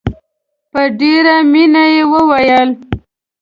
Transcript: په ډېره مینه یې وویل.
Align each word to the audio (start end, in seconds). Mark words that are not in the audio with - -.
په 0.71 0.81
ډېره 0.99 1.35
مینه 1.51 1.83
یې 1.93 2.01
وویل. 2.11 2.69